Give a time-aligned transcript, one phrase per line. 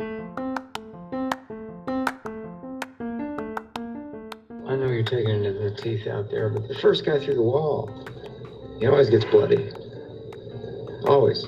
[0.00, 0.04] I
[4.76, 7.90] know you're taking the teeth out there, but the first guy through the wall,
[8.78, 9.72] he always gets bloody.
[11.04, 11.44] Always.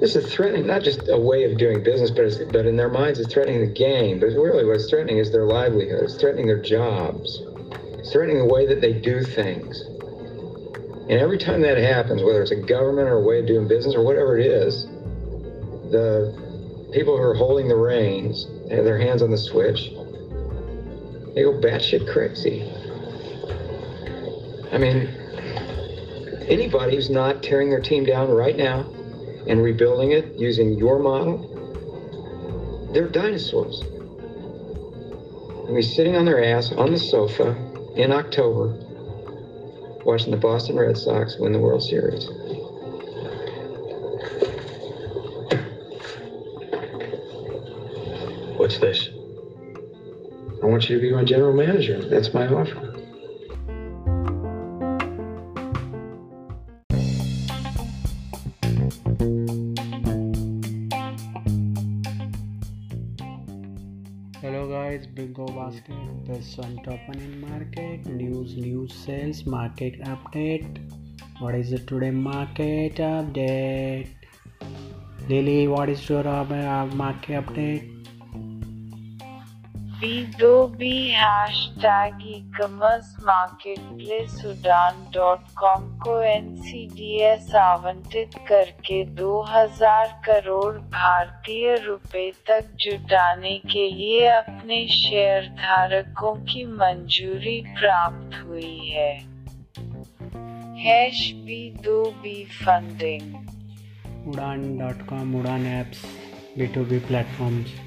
[0.00, 2.88] This is threatening not just a way of doing business, but it's, but in their
[2.88, 4.20] minds, it's threatening the game.
[4.20, 6.04] But really, what's threatening is their livelihood.
[6.04, 7.42] It's threatening their jobs.
[7.98, 9.80] It's threatening the way that they do things.
[11.08, 13.96] And every time that happens, whether it's a government or a way of doing business
[13.96, 14.86] or whatever it is,
[15.90, 16.45] the
[16.92, 19.90] people who are holding the reins and their hands on the switch.
[21.34, 22.62] They go batshit crazy.
[24.72, 25.08] I mean,
[26.48, 28.80] anybody who's not tearing their team down right now
[29.46, 31.52] and rebuilding it using your model,
[32.92, 33.80] they're dinosaurs.
[35.66, 37.54] They'll be sitting on their ass on the sofa
[37.96, 38.74] in October
[40.04, 42.28] watching the Boston Red Sox win the World Series.
[48.66, 49.10] What's this?
[50.60, 52.04] I want you to be my general manager.
[52.10, 52.80] That's my offer.
[64.42, 70.80] Hello guys, Bingo Basket, best on top one in market, news, news, sales, market update.
[71.38, 72.10] What is it today?
[72.10, 74.08] Market update.
[75.28, 77.95] Lily, what is your uh, market update?
[80.00, 93.56] B2B hashtag e-commerce marketplace उड़ान.com को NCDS आवंटित करके 2000 करोड़ भारतीय रुपए तक जुटाने
[93.72, 99.10] के लिए अपने शेयर धारकों की मंजूरी प्राप्त हुई है।
[100.84, 103.34] हैश बी दो B funding
[104.28, 106.04] उड़ान.com Udaan apps
[106.58, 107.85] B to B platforms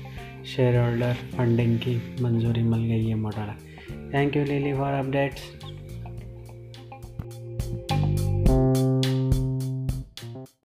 [0.56, 3.56] share holder funding की मंजूरी मिल गई है मोटारा।
[4.14, 5.59] Thank you Lily for updates